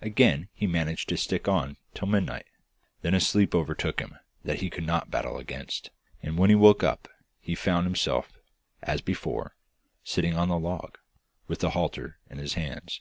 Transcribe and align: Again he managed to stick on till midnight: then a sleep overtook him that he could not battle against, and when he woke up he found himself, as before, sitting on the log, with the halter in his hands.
Again 0.00 0.48
he 0.52 0.68
managed 0.68 1.08
to 1.08 1.16
stick 1.16 1.48
on 1.48 1.76
till 1.92 2.06
midnight: 2.06 2.46
then 3.00 3.14
a 3.14 3.20
sleep 3.20 3.52
overtook 3.52 3.98
him 3.98 4.16
that 4.44 4.60
he 4.60 4.70
could 4.70 4.86
not 4.86 5.10
battle 5.10 5.38
against, 5.38 5.90
and 6.22 6.38
when 6.38 6.50
he 6.50 6.54
woke 6.54 6.84
up 6.84 7.08
he 7.40 7.56
found 7.56 7.84
himself, 7.84 8.30
as 8.80 9.00
before, 9.00 9.56
sitting 10.04 10.36
on 10.36 10.46
the 10.46 10.56
log, 10.56 10.98
with 11.48 11.58
the 11.58 11.70
halter 11.70 12.20
in 12.30 12.38
his 12.38 12.54
hands. 12.54 13.00